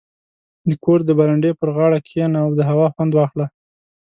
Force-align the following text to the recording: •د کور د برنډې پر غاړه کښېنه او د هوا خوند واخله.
•د 0.69 0.71
کور 0.83 0.99
د 1.05 1.09
برنډې 1.19 1.51
پر 1.59 1.69
غاړه 1.75 1.99
کښېنه 2.05 2.37
او 2.45 2.49
د 2.59 2.61
هوا 2.69 2.87
خوند 2.93 3.11
واخله. 3.15 3.45